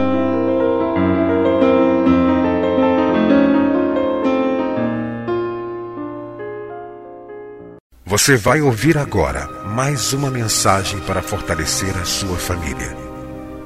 Você 8.05 8.37
vai 8.37 8.61
ouvir 8.61 8.97
agora 8.97 9.45
mais 9.65 10.13
uma 10.13 10.31
mensagem 10.31 11.01
para 11.01 11.21
fortalecer 11.21 11.97
a 11.97 12.05
sua 12.05 12.37
família. 12.37 13.10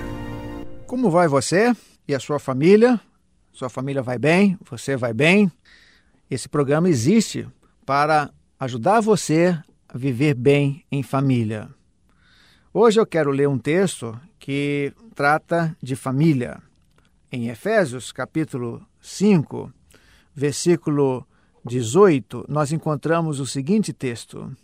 Como 0.84 1.12
vai 1.12 1.28
você 1.28 1.72
e 2.08 2.14
a 2.14 2.18
sua 2.18 2.40
família? 2.40 3.00
Sua 3.52 3.68
família 3.68 4.02
vai 4.02 4.18
bem? 4.18 4.58
Você 4.68 4.96
vai 4.96 5.14
bem? 5.14 5.48
Esse 6.28 6.48
programa 6.48 6.88
existe 6.88 7.46
para 7.86 8.30
ajudar 8.58 9.00
você 9.00 9.56
a 9.88 9.96
viver 9.96 10.34
bem 10.34 10.84
em 10.90 11.04
família. 11.04 11.68
Hoje 12.72 13.00
eu 13.00 13.04
quero 13.04 13.32
ler 13.32 13.48
um 13.48 13.58
texto 13.58 14.16
que 14.38 14.92
trata 15.12 15.76
de 15.82 15.96
família. 15.96 16.62
Em 17.32 17.48
Efésios, 17.48 18.12
capítulo 18.12 18.80
5, 19.00 19.72
versículo 20.32 21.26
18, 21.64 22.46
nós 22.48 22.70
encontramos 22.70 23.40
o 23.40 23.46
seguinte 23.46 23.92
texto: 23.92 24.56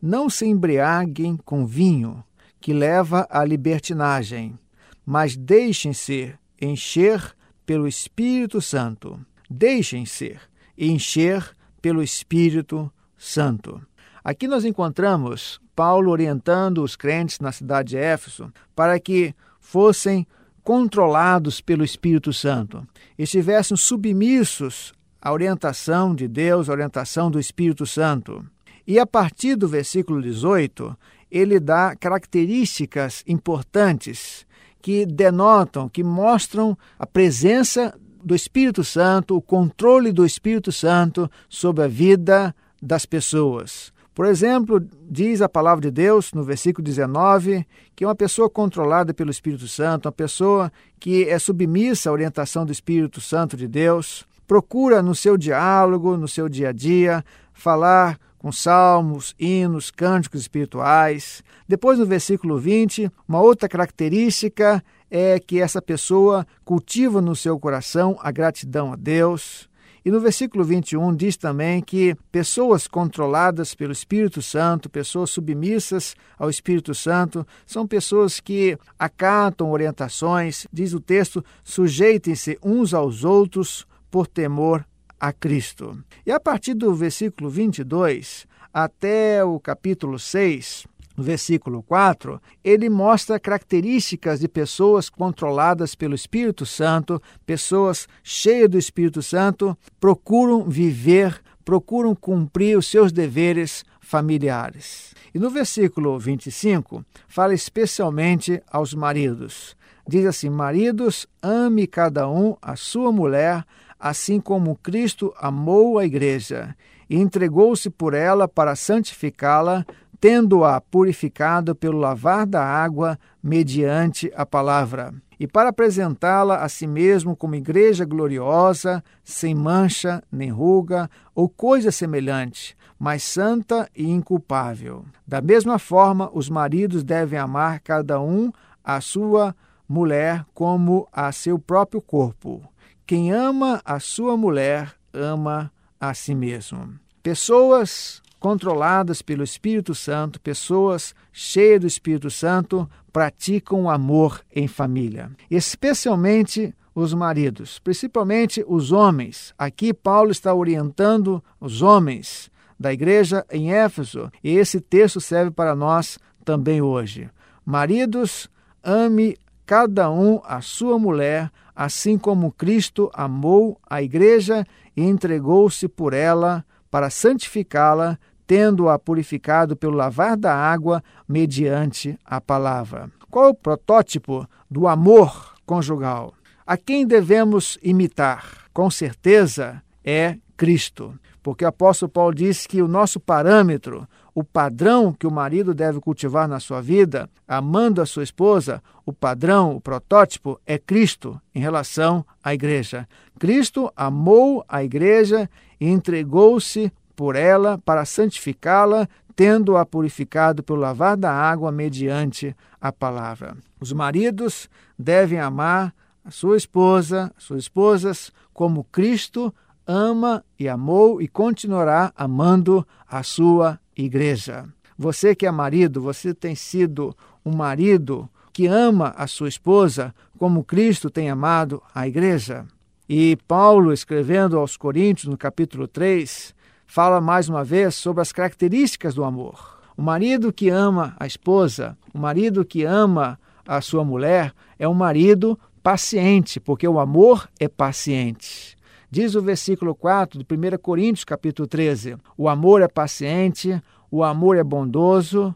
Não 0.00 0.30
se 0.30 0.46
embriaguem 0.46 1.36
com 1.36 1.66
vinho, 1.66 2.22
que 2.60 2.72
leva 2.72 3.26
à 3.28 3.44
libertinagem, 3.44 4.56
mas 5.04 5.36
deixem-se 5.36 6.32
encher 6.62 7.34
pelo 7.66 7.88
Espírito 7.88 8.62
Santo. 8.62 9.18
Deixem-se 9.50 10.38
encher 10.78 11.56
pelo 11.82 12.04
Espírito 12.04 12.88
Santo. 13.16 13.84
Aqui 14.28 14.46
nós 14.46 14.62
encontramos 14.66 15.58
Paulo 15.74 16.10
orientando 16.10 16.82
os 16.82 16.94
crentes 16.94 17.40
na 17.40 17.50
cidade 17.50 17.88
de 17.88 17.96
Éfeso 17.96 18.52
para 18.76 19.00
que 19.00 19.34
fossem 19.58 20.26
controlados 20.62 21.62
pelo 21.62 21.82
Espírito 21.82 22.30
Santo, 22.30 22.86
estivessem 23.18 23.74
submissos 23.74 24.92
à 25.18 25.32
orientação 25.32 26.14
de 26.14 26.28
Deus, 26.28 26.68
à 26.68 26.72
orientação 26.72 27.30
do 27.30 27.40
Espírito 27.40 27.86
Santo. 27.86 28.44
E 28.86 28.98
a 28.98 29.06
partir 29.06 29.56
do 29.56 29.66
versículo 29.66 30.20
18, 30.20 30.94
ele 31.30 31.58
dá 31.58 31.96
características 31.96 33.24
importantes 33.26 34.46
que 34.82 35.06
denotam, 35.06 35.88
que 35.88 36.04
mostram 36.04 36.76
a 36.98 37.06
presença 37.06 37.98
do 38.22 38.34
Espírito 38.34 38.84
Santo, 38.84 39.34
o 39.34 39.40
controle 39.40 40.12
do 40.12 40.26
Espírito 40.26 40.70
Santo 40.70 41.30
sobre 41.48 41.84
a 41.84 41.88
vida 41.88 42.54
das 42.82 43.06
pessoas. 43.06 43.90
Por 44.18 44.26
exemplo, 44.26 44.84
diz 45.08 45.40
a 45.40 45.48
palavra 45.48 45.80
de 45.80 45.92
Deus 45.92 46.32
no 46.32 46.42
versículo 46.42 46.84
19 46.84 47.64
que 47.94 48.04
uma 48.04 48.16
pessoa 48.16 48.50
controlada 48.50 49.14
pelo 49.14 49.30
Espírito 49.30 49.68
Santo, 49.68 50.06
uma 50.06 50.12
pessoa 50.12 50.72
que 50.98 51.28
é 51.28 51.38
submissa 51.38 52.10
à 52.10 52.12
orientação 52.12 52.66
do 52.66 52.72
Espírito 52.72 53.20
Santo 53.20 53.56
de 53.56 53.68
Deus, 53.68 54.26
procura 54.44 55.00
no 55.00 55.14
seu 55.14 55.36
diálogo, 55.36 56.16
no 56.16 56.26
seu 56.26 56.48
dia 56.48 56.70
a 56.70 56.72
dia, 56.72 57.24
falar 57.52 58.18
com 58.38 58.50
salmos, 58.50 59.36
hinos, 59.38 59.88
cânticos 59.88 60.40
espirituais. 60.40 61.44
Depois, 61.68 61.96
no 61.96 62.04
versículo 62.04 62.58
20, 62.58 63.08
uma 63.28 63.40
outra 63.40 63.68
característica 63.68 64.82
é 65.08 65.38
que 65.38 65.60
essa 65.60 65.80
pessoa 65.80 66.44
cultiva 66.64 67.22
no 67.22 67.36
seu 67.36 67.56
coração 67.56 68.18
a 68.20 68.32
gratidão 68.32 68.92
a 68.92 68.96
Deus. 68.96 69.67
E 70.08 70.10
no 70.10 70.20
versículo 70.20 70.64
21 70.64 71.14
diz 71.14 71.36
também 71.36 71.82
que 71.82 72.16
pessoas 72.32 72.88
controladas 72.88 73.74
pelo 73.74 73.92
Espírito 73.92 74.40
Santo, 74.40 74.88
pessoas 74.88 75.28
submissas 75.28 76.16
ao 76.38 76.48
Espírito 76.48 76.94
Santo, 76.94 77.46
são 77.66 77.86
pessoas 77.86 78.40
que 78.40 78.78
acatam 78.98 79.70
orientações, 79.70 80.66
diz 80.72 80.94
o 80.94 80.98
texto, 80.98 81.44
sujeitem-se 81.62 82.58
uns 82.64 82.94
aos 82.94 83.22
outros 83.22 83.86
por 84.10 84.26
temor 84.26 84.82
a 85.20 85.30
Cristo. 85.30 86.02
E 86.24 86.32
a 86.32 86.40
partir 86.40 86.72
do 86.72 86.94
versículo 86.94 87.50
22 87.50 88.46
até 88.72 89.44
o 89.44 89.60
capítulo 89.60 90.18
6, 90.18 90.86
no 91.18 91.24
versículo 91.24 91.82
4, 91.82 92.40
ele 92.62 92.88
mostra 92.88 93.40
características 93.40 94.38
de 94.38 94.46
pessoas 94.46 95.10
controladas 95.10 95.96
pelo 95.96 96.14
Espírito 96.14 96.64
Santo, 96.64 97.20
pessoas 97.44 98.06
cheias 98.22 98.70
do 98.70 98.78
Espírito 98.78 99.20
Santo, 99.20 99.76
procuram 99.98 100.62
viver, 100.62 101.42
procuram 101.64 102.14
cumprir 102.14 102.78
os 102.78 102.86
seus 102.86 103.10
deveres 103.10 103.84
familiares. 104.00 105.12
E 105.34 105.40
no 105.40 105.50
versículo 105.50 106.16
25, 106.20 107.04
fala 107.26 107.52
especialmente 107.52 108.62
aos 108.70 108.94
maridos. 108.94 109.76
Diz 110.06 110.24
assim: 110.24 110.48
Maridos, 110.48 111.26
ame 111.42 111.88
cada 111.88 112.28
um 112.28 112.56
a 112.62 112.76
sua 112.76 113.10
mulher, 113.10 113.64
assim 113.98 114.40
como 114.40 114.76
Cristo 114.76 115.34
amou 115.36 115.98
a 115.98 116.06
igreja 116.06 116.76
e 117.08 117.16
entregou-se 117.16 117.88
por 117.88 118.14
ela 118.14 118.46
para 118.46 118.76
santificá-la 118.76 119.86
tendo-a 120.20 120.80
purificado 120.80 121.74
pelo 121.74 121.98
lavar 121.98 122.46
da 122.46 122.64
água 122.64 123.18
mediante 123.42 124.32
a 124.34 124.44
palavra, 124.44 125.14
e 125.38 125.46
para 125.46 125.68
apresentá-la 125.68 126.56
a 126.64 126.68
si 126.68 126.86
mesmo 126.86 127.36
como 127.36 127.54
igreja 127.54 128.04
gloriosa, 128.04 129.02
sem 129.22 129.54
mancha, 129.54 130.22
nem 130.32 130.50
ruga 130.50 131.08
ou 131.34 131.48
coisa 131.48 131.92
semelhante, 131.92 132.76
mas 132.98 133.22
santa 133.22 133.88
e 133.94 134.10
inculpável. 134.10 135.04
Da 135.26 135.40
mesma 135.40 135.78
forma, 135.78 136.28
os 136.32 136.50
maridos 136.50 137.04
devem 137.04 137.38
amar 137.38 137.78
cada 137.80 138.20
um 138.20 138.50
a 138.82 139.00
sua 139.00 139.54
mulher 139.88 140.44
como 140.52 141.08
a 141.12 141.30
seu 141.30 141.58
próprio 141.58 142.02
corpo. 142.02 142.60
Quem 143.06 143.32
ama 143.32 143.80
a 143.84 144.00
sua 144.00 144.36
mulher 144.36 144.92
ama 145.12 145.72
a 146.00 146.12
si 146.14 146.34
mesmo. 146.34 146.98
Pessoas 147.22 148.20
controladas 148.38 149.20
pelo 149.22 149.42
Espírito 149.42 149.94
Santo, 149.94 150.40
pessoas 150.40 151.14
cheias 151.32 151.80
do 151.80 151.86
Espírito 151.86 152.30
Santo, 152.30 152.88
praticam 153.12 153.84
o 153.84 153.90
amor 153.90 154.40
em 154.54 154.68
família, 154.68 155.30
especialmente 155.50 156.74
os 156.94 157.14
maridos, 157.14 157.78
principalmente 157.78 158.64
os 158.66 158.92
homens. 158.92 159.54
Aqui 159.56 159.94
Paulo 159.94 160.30
está 160.30 160.52
orientando 160.52 161.42
os 161.60 161.82
homens 161.82 162.50
da 162.78 162.92
igreja 162.92 163.44
em 163.50 163.72
Éfeso, 163.72 164.30
e 164.42 164.56
esse 164.56 164.80
texto 164.80 165.20
serve 165.20 165.50
para 165.50 165.74
nós 165.74 166.18
também 166.44 166.80
hoje. 166.80 167.28
Maridos, 167.64 168.48
ame 168.82 169.36
cada 169.66 170.10
um 170.10 170.40
a 170.44 170.60
sua 170.60 170.98
mulher, 170.98 171.50
assim 171.74 172.16
como 172.16 172.52
Cristo 172.52 173.10
amou 173.12 173.78
a 173.88 174.02
igreja 174.02 174.66
e 174.96 175.02
entregou-se 175.02 175.86
por 175.86 176.12
ela 176.12 176.64
para 176.90 177.10
santificá-la, 177.10 178.18
tendo-a 178.48 178.98
purificado 178.98 179.76
pelo 179.76 179.94
lavar 179.94 180.34
da 180.34 180.54
água 180.54 181.04
mediante 181.28 182.18
a 182.24 182.40
palavra. 182.40 183.10
Qual 183.30 183.50
o 183.50 183.54
protótipo 183.54 184.48
do 184.70 184.88
amor 184.88 185.54
conjugal? 185.66 186.32
A 186.66 186.74
quem 186.78 187.06
devemos 187.06 187.78
imitar? 187.82 188.64
Com 188.72 188.90
certeza 188.90 189.82
é 190.02 190.38
Cristo. 190.56 191.14
Porque 191.42 191.62
o 191.64 191.68
apóstolo 191.68 192.10
Paulo 192.10 192.34
diz 192.34 192.66
que 192.66 192.80
o 192.80 192.88
nosso 192.88 193.20
parâmetro, 193.20 194.08
o 194.34 194.42
padrão 194.42 195.12
que 195.12 195.26
o 195.26 195.30
marido 195.30 195.74
deve 195.74 196.00
cultivar 196.00 196.48
na 196.48 196.58
sua 196.58 196.80
vida, 196.80 197.28
amando 197.46 198.00
a 198.00 198.06
sua 198.06 198.22
esposa, 198.22 198.82
o 199.04 199.12
padrão, 199.12 199.76
o 199.76 199.80
protótipo 199.80 200.58
é 200.66 200.78
Cristo 200.78 201.38
em 201.54 201.60
relação 201.60 202.24
à 202.42 202.54
igreja. 202.54 203.06
Cristo 203.38 203.92
amou 203.94 204.64
a 204.66 204.82
igreja 204.82 205.50
e 205.80 205.88
entregou-se 205.88 206.90
por 207.18 207.34
ela 207.34 207.78
para 207.78 208.04
santificá-la, 208.04 209.08
tendo-a 209.34 209.84
purificado 209.84 210.62
pelo 210.62 210.78
lavar 210.78 211.16
da 211.16 211.32
água 211.32 211.72
mediante 211.72 212.54
a 212.80 212.92
palavra. 212.92 213.56
Os 213.80 213.92
maridos 213.92 214.70
devem 214.96 215.40
amar 215.40 215.92
a 216.24 216.30
sua 216.30 216.56
esposa, 216.56 217.32
suas 217.36 217.64
esposas, 217.64 218.32
como 218.54 218.84
Cristo 218.84 219.52
ama 219.84 220.44
e 220.56 220.68
amou 220.68 221.20
e 221.20 221.26
continuará 221.26 222.12
amando 222.14 222.86
a 223.04 223.24
sua 223.24 223.80
igreja. 223.96 224.66
Você 224.96 225.34
que 225.34 225.44
é 225.44 225.50
marido, 225.50 226.00
você 226.00 226.32
tem 226.32 226.54
sido 226.54 227.16
um 227.44 227.52
marido 227.52 228.30
que 228.52 228.68
ama 228.68 229.12
a 229.16 229.26
sua 229.26 229.48
esposa 229.48 230.14
como 230.38 230.62
Cristo 230.62 231.10
tem 231.10 231.28
amado 231.28 231.82
a 231.92 232.06
igreja. 232.06 232.64
E 233.08 233.36
Paulo, 233.48 233.92
escrevendo 233.92 234.56
aos 234.56 234.76
Coríntios, 234.76 235.28
no 235.28 235.36
capítulo 235.36 235.88
3, 235.88 236.56
fala 236.88 237.20
mais 237.20 237.50
uma 237.50 237.62
vez 237.62 237.94
sobre 237.94 238.22
as 238.22 238.32
características 238.32 239.14
do 239.14 239.22
amor. 239.22 239.78
O 239.96 240.02
marido 240.02 240.52
que 240.52 240.70
ama 240.70 241.14
a 241.20 241.26
esposa, 241.26 241.96
o 242.14 242.18
marido 242.18 242.64
que 242.64 242.82
ama 242.82 243.38
a 243.66 243.80
sua 243.82 244.02
mulher, 244.02 244.54
é 244.78 244.88
um 244.88 244.94
marido 244.94 245.58
paciente, 245.82 246.58
porque 246.58 246.88
o 246.88 246.98
amor 246.98 247.48
é 247.60 247.68
paciente. 247.68 248.76
Diz 249.10 249.34
o 249.34 249.42
versículo 249.42 249.94
4 249.94 250.38
de 250.38 250.44
1 250.44 250.78
Coríntios, 250.78 251.24
capítulo 251.24 251.68
13: 251.68 252.16
O 252.36 252.48
amor 252.48 252.80
é 252.80 252.88
paciente, 252.88 253.80
o 254.10 254.24
amor 254.24 254.56
é 254.56 254.64
bondoso, 254.64 255.54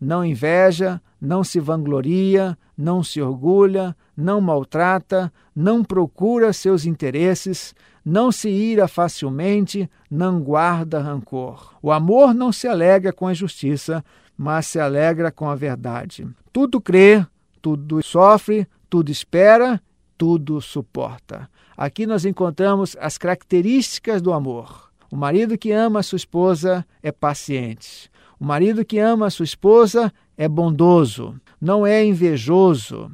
não 0.00 0.24
inveja, 0.24 1.00
não 1.20 1.44
se 1.44 1.60
vangloria, 1.60 2.56
não 2.76 3.02
se 3.02 3.20
orgulha, 3.20 3.94
não 4.20 4.40
maltrata, 4.40 5.32
não 5.56 5.82
procura 5.82 6.52
seus 6.52 6.84
interesses, 6.84 7.74
não 8.04 8.30
se 8.30 8.48
ira 8.48 8.86
facilmente, 8.86 9.90
não 10.10 10.40
guarda 10.40 11.00
rancor. 11.00 11.74
O 11.82 11.90
amor 11.90 12.34
não 12.34 12.52
se 12.52 12.68
alegra 12.68 13.12
com 13.12 13.26
a 13.26 13.32
injustiça, 13.32 14.04
mas 14.36 14.66
se 14.66 14.78
alegra 14.78 15.30
com 15.32 15.48
a 15.48 15.54
verdade. 15.54 16.26
Tudo 16.52 16.80
crê, 16.80 17.24
tudo 17.60 18.02
sofre, 18.02 18.66
tudo 18.88 19.10
espera, 19.10 19.80
tudo 20.16 20.60
suporta. 20.60 21.48
Aqui 21.76 22.06
nós 22.06 22.24
encontramos 22.24 22.96
as 23.00 23.16
características 23.16 24.20
do 24.20 24.32
amor. 24.32 24.90
O 25.10 25.16
marido 25.16 25.58
que 25.58 25.72
ama 25.72 26.00
a 26.00 26.02
sua 26.02 26.16
esposa 26.16 26.86
é 27.02 27.10
paciente. 27.10 28.10
O 28.38 28.44
marido 28.44 28.84
que 28.84 28.98
ama 28.98 29.26
a 29.26 29.30
sua 29.30 29.44
esposa 29.44 30.12
é 30.36 30.48
bondoso, 30.48 31.38
não 31.60 31.86
é 31.86 32.02
invejoso, 32.04 33.10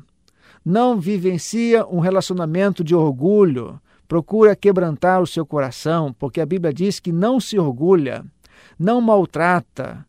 não 0.67 0.99
vivencia 0.99 1.87
um 1.87 2.01
relacionamento 2.01 2.83
de 2.83 2.93
orgulho, 2.93 3.81
procura 4.09 4.57
quebrantar 4.57 5.23
o 5.23 5.27
seu 5.27 5.47
coração, 5.47 6.13
porque 6.19 6.41
a 6.41 6.47
Bíblia 6.47 6.75
diz 6.75 6.99
que 6.99 7.13
não 7.13 7.39
se 7.39 7.57
orgulha, 7.57 8.25
não 8.77 9.01
maltrata, 9.01 10.05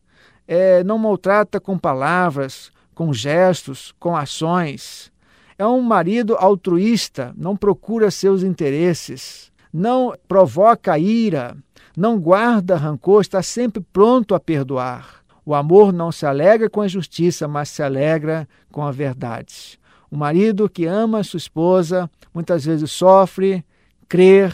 é, 0.47 0.83
não 0.83 0.97
maltrata 0.97 1.59
com 1.59 1.77
palavras, 1.77 2.71
com 2.95 3.13
gestos, 3.13 3.93
com 3.99 4.15
ações. 4.15 5.11
É 5.59 5.65
um 5.67 5.79
marido 5.79 6.35
altruísta, 6.35 7.35
não 7.37 7.55
procura 7.55 8.09
seus 8.09 8.41
interesses, 8.41 9.51
não 9.71 10.15
provoca 10.27 10.97
ira, 10.97 11.55
não 11.95 12.19
guarda 12.19 12.75
rancor, 12.75 13.21
está 13.21 13.43
sempre 13.43 13.85
pronto 13.93 14.33
a 14.33 14.39
perdoar. 14.39 15.23
O 15.45 15.53
amor 15.53 15.93
não 15.93 16.11
se 16.11 16.25
alegra 16.25 16.67
com 16.67 16.81
a 16.81 16.87
justiça, 16.87 17.47
mas 17.47 17.69
se 17.69 17.83
alegra 17.83 18.49
com 18.71 18.81
a 18.81 18.91
verdade. 18.91 19.76
O 20.09 20.17
marido 20.17 20.69
que 20.69 20.85
ama 20.85 21.19
a 21.19 21.23
sua 21.23 21.37
esposa 21.37 22.09
muitas 22.33 22.65
vezes 22.65 22.91
sofre, 22.91 23.63
crê, 24.07 24.49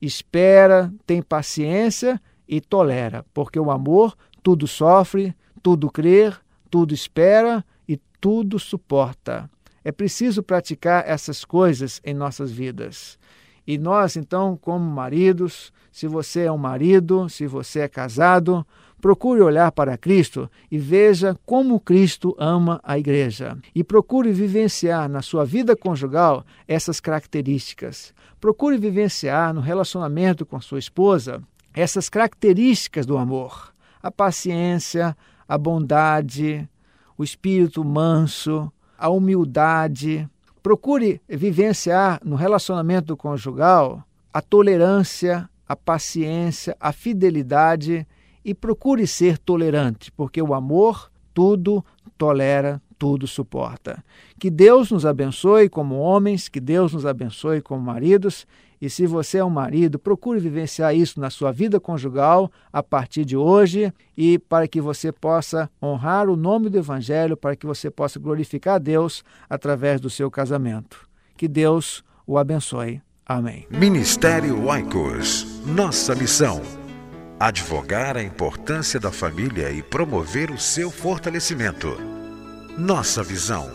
espera, 0.00 0.92
tem 1.06 1.22
paciência 1.22 2.20
e 2.48 2.60
tolera, 2.60 3.24
porque 3.32 3.58
o 3.58 3.70
amor 3.70 4.16
tudo 4.42 4.66
sofre, 4.66 5.34
tudo 5.62 5.90
crê, 5.90 6.32
tudo 6.70 6.94
espera 6.94 7.64
e 7.86 7.98
tudo 8.20 8.58
suporta. 8.58 9.50
É 9.84 9.92
preciso 9.92 10.42
praticar 10.42 11.04
essas 11.06 11.44
coisas 11.44 12.00
em 12.04 12.14
nossas 12.14 12.50
vidas. 12.50 13.17
E 13.68 13.76
nós, 13.76 14.16
então, 14.16 14.56
como 14.56 14.90
maridos, 14.90 15.70
se 15.92 16.06
você 16.06 16.44
é 16.44 16.50
um 16.50 16.56
marido, 16.56 17.28
se 17.28 17.46
você 17.46 17.80
é 17.80 17.88
casado, 17.88 18.66
procure 18.98 19.42
olhar 19.42 19.70
para 19.72 19.98
Cristo 19.98 20.50
e 20.70 20.78
veja 20.78 21.38
como 21.44 21.78
Cristo 21.78 22.34
ama 22.38 22.80
a 22.82 22.98
igreja. 22.98 23.58
E 23.74 23.84
procure 23.84 24.32
vivenciar 24.32 25.06
na 25.06 25.20
sua 25.20 25.44
vida 25.44 25.76
conjugal 25.76 26.46
essas 26.66 26.98
características. 26.98 28.14
Procure 28.40 28.78
vivenciar 28.78 29.52
no 29.52 29.60
relacionamento 29.60 30.46
com 30.46 30.58
sua 30.62 30.78
esposa 30.78 31.42
essas 31.74 32.08
características 32.08 33.04
do 33.04 33.18
amor: 33.18 33.74
a 34.02 34.10
paciência, 34.10 35.14
a 35.46 35.58
bondade, 35.58 36.66
o 37.18 37.22
espírito 37.22 37.84
manso, 37.84 38.72
a 38.96 39.10
humildade. 39.10 40.26
Procure 40.68 41.22
vivenciar 41.26 42.20
no 42.22 42.36
relacionamento 42.36 43.16
conjugal 43.16 44.04
a 44.30 44.42
tolerância, 44.42 45.48
a 45.66 45.74
paciência, 45.74 46.76
a 46.78 46.92
fidelidade 46.92 48.06
e 48.44 48.52
procure 48.52 49.06
ser 49.06 49.38
tolerante, 49.38 50.12
porque 50.12 50.42
o 50.42 50.52
amor 50.52 51.10
tudo 51.32 51.82
tolera, 52.18 52.82
tudo 52.98 53.26
suporta. 53.26 54.02
Que 54.38 54.50
Deus 54.50 54.90
nos 54.90 55.06
abençoe 55.06 55.68
como 55.68 55.98
homens, 55.98 56.48
que 56.48 56.60
Deus 56.60 56.92
nos 56.92 57.06
abençoe 57.06 57.60
como 57.60 57.82
maridos 57.82 58.46
e 58.80 58.88
se 58.88 59.06
você 59.06 59.38
é 59.38 59.44
um 59.44 59.50
marido, 59.50 59.98
procure 59.98 60.38
vivenciar 60.38 60.94
isso 60.94 61.20
na 61.20 61.30
sua 61.30 61.50
vida 61.50 61.80
conjugal 61.80 62.50
a 62.72 62.82
partir 62.82 63.24
de 63.24 63.36
hoje 63.36 63.92
e 64.16 64.38
para 64.38 64.68
que 64.68 64.80
você 64.80 65.10
possa 65.10 65.68
honrar 65.82 66.28
o 66.28 66.36
nome 66.36 66.68
do 66.68 66.78
Evangelho, 66.78 67.36
para 67.36 67.56
que 67.56 67.66
você 67.66 67.90
possa 67.90 68.20
glorificar 68.20 68.76
a 68.76 68.78
Deus 68.78 69.24
através 69.50 70.00
do 70.00 70.08
seu 70.08 70.30
casamento. 70.30 71.08
Que 71.36 71.48
Deus 71.48 72.04
o 72.26 72.38
abençoe. 72.38 73.02
Amém. 73.26 73.66
Ministério 73.70 74.64
Oicos. 74.64 75.60
Nossa 75.66 76.14
missão: 76.14 76.62
advogar 77.38 78.16
a 78.16 78.22
importância 78.22 79.00
da 79.00 79.10
família 79.10 79.70
e 79.70 79.82
promover 79.82 80.50
o 80.50 80.58
seu 80.58 80.90
fortalecimento. 80.90 82.17
Nossa 82.78 83.22
visão 83.24 83.68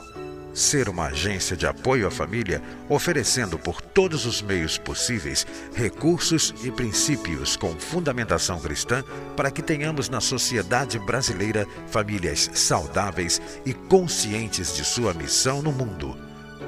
ser 0.53 0.87
uma 0.87 1.07
agência 1.07 1.57
de 1.57 1.67
apoio 1.67 2.07
à 2.07 2.11
família, 2.11 2.61
oferecendo 2.87 3.59
por 3.59 3.81
todos 3.81 4.25
os 4.25 4.41
meios 4.41 4.77
possíveis 4.77 5.45
recursos 5.75 6.55
e 6.63 6.71
princípios 6.71 7.57
com 7.57 7.77
fundamentação 7.77 8.57
cristã 8.59 9.03
para 9.35 9.51
que 9.51 9.61
tenhamos 9.61 10.07
na 10.07 10.21
sociedade 10.21 10.97
brasileira 10.99 11.67
famílias 11.87 12.49
saudáveis 12.53 13.41
e 13.65 13.73
conscientes 13.73 14.73
de 14.73 14.85
sua 14.85 15.13
missão 15.13 15.61
no 15.61 15.73
mundo. 15.73 16.15